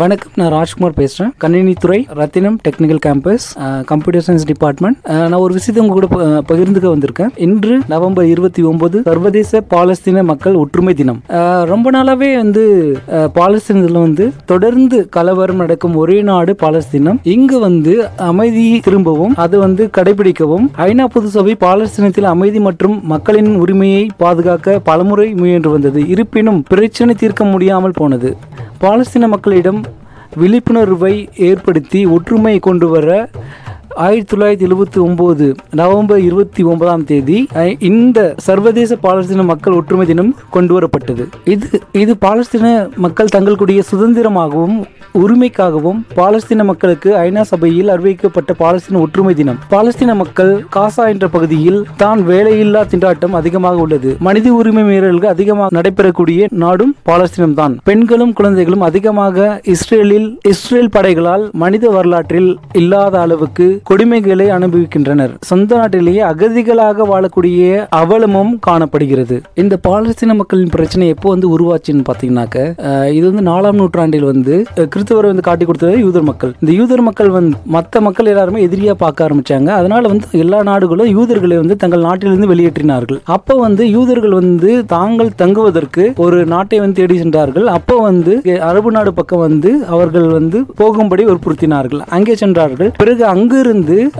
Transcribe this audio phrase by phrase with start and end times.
[0.00, 0.30] வணக்கம்.
[0.40, 3.46] நான் ராஜ்குமார் பேசுகிறேன் கணினித்துறை Rathinam technical campus
[3.90, 4.98] computer science department
[5.30, 6.08] நான் ஒரு விஷயத்தை உங்க கூட
[6.50, 7.32] பகிர்ந்துக்க வந்திருக்கேன்.
[7.46, 11.18] இன்று நவம்பர் இருபத்தி ஒன்பது சர்வதேச பாலஸ்தீன மக்கள் ஒற்றுமை தினம்.
[11.72, 12.62] ரொம்ப நாளாவே வந்து
[13.38, 17.20] பாலஸ்தீனத்தில் வந்து தொடர்ந்து கலவரம் நடக்கும் ஒரே நாடு பாலஸ்தீனம்.
[17.34, 17.94] இங்கு வந்து
[18.30, 25.72] அமைதி திரும்பவும் அது வந்து கடைபிடிக்கவும் ஐநா பொதுசபை பாலஸ்தீனத்தில் அமைதி மற்றும் மக்களின் உரிமையை பாதுகாக்க பலமுறை முயன்று
[25.76, 26.00] வந்தது.
[26.16, 28.32] இருப்பினும் பிரச்சனை தீர்க்க முடியாமல் போனது.
[28.84, 29.80] பாலஸ்தீன மக்களிடம்
[30.36, 33.08] விழிப்புணர்வை ஏற்படுத்தி ஒற்றுமை கொண்டு வர
[34.02, 35.46] ஆயிரத்தி தொள்ளாயிரத்தி எழுபத்தி ஒன்பது
[35.80, 37.36] நவம்பர் இருபத்தி ஒன்பதாம் தேதி
[37.88, 44.78] இந்த சர்வதேச பாலஸ்தீன மக்கள் ஒற்றுமை தினம் கொண்டு வரப்பட்டது இது இது பாலஸ்தீன மக்கள் தங்களுடைய சுதந்திரமாகவும்
[45.22, 49.58] உரிமைக்காகவும் பாலஸ்தீன மக்களுக்கு ஐநா சபையில் அறிவிக்கப்பட்ட பாலஸ்தீன ஒற்றுமை தினம்.
[49.74, 54.16] பாலஸ்தீன மக்கள் காசா என்ற பகுதியில் தான் வேலையில்லா திண்டாட்டம் அதிகமாக உள்ளது.
[54.28, 57.76] மனித உரிமை மீறல்கள் அதிகமாக நடைபெறக்கூடிய நாடும் பாலஸ்தீனம் தான்.
[57.90, 65.32] பெண்களும் குழந்தைகளும் அதிகமாக இஸ்ரேலில் இஸ்ரேல் படைகளால் மனித வரலாற்றில் இல்லாத அளவுக்கு கொடுமைகளை அனுபவிக்கின்றனர்.
[65.48, 67.62] சொந்த நாட்டிலேயே அகதிகளாக வாழக்கூடிய
[68.00, 69.36] அவலமும் காணப்படுகிறது.
[69.62, 72.58] இந்த பாலஸ்தீன மக்களின் பிரச்சனை எப்போ வந்து உருவாச்சுன்னு பாத்தீங்கன்னாக்க
[73.16, 74.54] இது வந்து நாலாம் நூற்றாண்டில் வந்து
[74.92, 76.52] கிறிஸ்துவரை வந்து காட்டி கொடுத்தது யூதர் மக்கள்.
[76.62, 79.68] இந்த யூதர் மக்கள் வந்து மற்ற மக்கள் எல்லாருமே எதிரியா பார்க்க ஆரம்பிச்சாங்க.
[79.80, 83.20] அதனால வந்து எல்லா நாடுகளும் யூதர்களை வந்து தங்கள் நாட்டிலிருந்து வெளியேற்றினார்கள்.
[83.36, 87.68] அப்போ வந்து யூதர்கள் வந்து தாங்கள் தங்குவதற்கு ஒரு நாட்டை வந்து தேடி சென்றார்கள்.
[87.76, 88.32] அப்போ வந்து
[88.70, 92.02] அரபு நாடு பக்கம் வந்து அவர்கள் வந்து போகும்படி வற்புறுத்தினார்கள்.
[92.18, 92.92] அங்கே சென்றார்கள்.
[93.02, 93.72] பிறகு அங்கிருந்து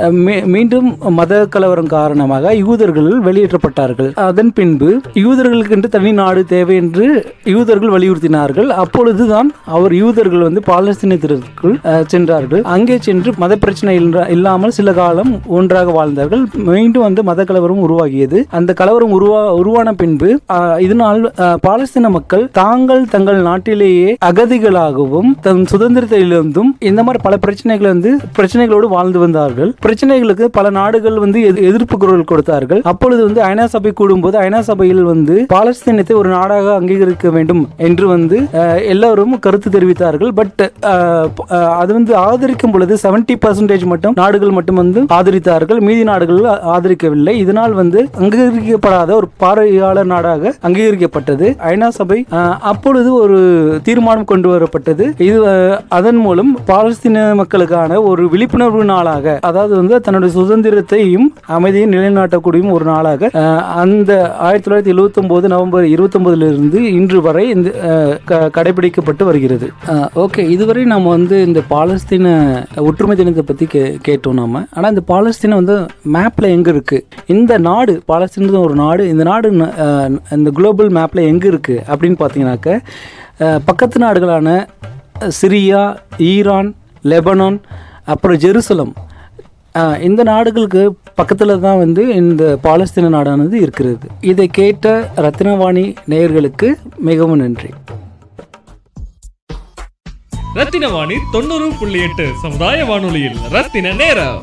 [0.04, 0.16] அஹ்,
[0.46, 4.10] மீண்டும் மத கலவரம் காரணமாக யூதர்கள் வெளியேற்றப்பட்டார்கள்.
[4.24, 4.88] அதன் பின்பு
[5.22, 7.06] யூதர்களுக்கு என்று தனி நாடு தேவை என்று
[7.54, 8.68] யூதர்கள் வலியுறுத்தினார்கள்.
[8.82, 12.62] அப்பொழுதுதான் அவர் யூதர்கள் வந்து பாலஸ்தீனத்திற்குள் சென்றார்கள்.
[12.74, 13.94] அங்கே சென்று மத பிரச்சனை
[14.34, 16.42] இல்லாமல் சில காலம் ஒன்றாக வாழ்ந்தார்கள்.
[16.70, 18.38] மீண்டும் வந்து மத கலவரம் உருவாகியது.
[18.58, 20.28] அந்த கலவரம் உருவா உருவான பின்பு
[20.84, 21.20] இதனால்
[21.64, 29.18] பாலஸ்தீன மக்கள் தாங்கள் தங்கள் நாட்டிலேயே அகதிகளாகவும் தன் சுதந்திரத்திலிருந்தும் இந்த மாதிரி பல பிரச்சனைகள் வந்து பிரச்சனைகளோடு வாழ்ந்து
[29.44, 32.80] வந்தார்கள் பிரச்சனைகளுக்கு பல நாடுகள் வந்து எதி- எதிர்ப்பு குரல் கொடுத்தார்கள்.
[32.84, 38.36] அப்பொழுது வந்து ஐநா சபை கூடும்போது ஐநா சபையில் வந்து பாலஸ்தீனத்தை ஒரு நாடாக அங்கீகரிக்க வேண்டும் என்று வந்து
[38.36, 40.28] எல்லோரும் எல்லாரும் கருத்து தெரிவித்தார்கள்.
[40.28, 40.72] பட்
[41.50, 45.80] அது வந்து ஆதரிக்கும் பொழுது 70% பர்சன்டேஜ் மட்டும் நாடுகள் மட்டும் வந்து ஆதரித்தார்கள்.
[45.80, 47.28] மீதி நாடுகள் ஆதரிக்கவில்லை.
[47.28, 51.56] இதனால் வந்து அங்கீகரிக்கப்படாத ஒரு பார்வையாளர் நாடாக அங்கீகரிக்கப்பட்டது.
[51.68, 52.26] ஐநா சபை
[52.60, 55.20] அப்பொழுது ஒரு தீர்மானம் கொண்டு வரப்பட்டது.
[55.20, 55.46] இது
[55.88, 63.28] அதன் மூலம் பாலஸ்தீன மக்களுக்கான ஒரு விழிப்புணர்வு நாளாக அதாவது வந்து தன்னுடைய சுதந்திரத்தையும் அமைதியும் நிலைநாட்டக்கூடிய ஒரு நாளாக
[63.74, 67.70] அந்த ஆயிரத்தி தொள்ளாயிரத்தி எழுபத்தி ஒன்பது நவம்பர் இருபத்தி இருந்து இன்று வரை இந்த
[68.24, 69.70] க- கடைபிடிக்கப்பட்டு வருகிறது.
[70.14, 70.38] ஓகே.
[70.38, 74.62] இதுவரை நம்ம வந்து இந்த பாலஸ்தீன ஒற்றுமை தினத்தை பற்றி கே கேட்டோம் நாம.
[74.72, 79.52] ஆனால் இந்த பாலஸ்தீனம் வந்து மேப்பில் எங்கே இருக்குது இந்த நாடு பாலஸ்தீன் ஒரு நாடு இந்த நாடு
[80.30, 82.80] இந்த குளோபல் மேப்பில் எங்கே இருக்குது அப்படின்னு பார்த்தீங்கன்னாக்க
[83.64, 84.66] பக்கத்து நாடுகளான
[85.42, 86.74] சிரியா ஈரான்
[87.04, 87.60] லெபனான்
[88.04, 88.92] அப்புறம் ஜெருசலம்.
[90.08, 90.82] இந்த நாடுகளுக்கு
[91.18, 94.06] பக்கத்தில் தான் வந்து இந்த பாலஸ்தீன நாடானது இருக்கிறது.
[94.20, 96.68] இதை கேட்ட ரத்னவாணி நேயர்களுக்கு
[97.10, 97.70] மிகவும் நன்றி.
[100.58, 104.40] ரத்தினவாணி தொண்ணூறு புள்ளி எட்டு சமுதாய வானொலியில் ரத்தின நேரம்.